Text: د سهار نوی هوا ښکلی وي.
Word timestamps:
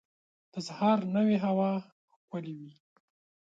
د 0.53 0.53
سهار 0.67 0.99
نوی 1.15 1.37
هوا 1.45 1.71
ښکلی 2.21 2.53
وي. 2.59 2.71